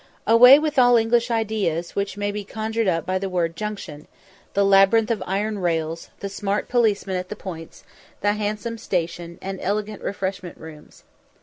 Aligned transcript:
Away 0.25 0.57
with 0.57 0.79
all 0.79 0.97
English 0.97 1.29
ideas 1.29 1.95
which 1.95 2.17
may 2.17 2.31
be 2.31 2.43
conjured 2.43 2.87
up 2.87 3.05
by 3.05 3.19
the 3.19 3.29
word 3.29 3.55
junction 3.55 4.07
the 4.55 4.65
labyrinth 4.65 5.11
of 5.11 5.21
iron 5.27 5.59
rails, 5.59 6.09
the 6.21 6.27
smart 6.27 6.67
policeman 6.67 7.17
at 7.17 7.29
the 7.29 7.35
points, 7.35 7.83
the 8.21 8.33
handsome 8.33 8.79
station, 8.79 9.37
and 9.43 9.59
elegant 9.61 10.01
refreshment 10.01 10.57
rooms. 10.57 11.03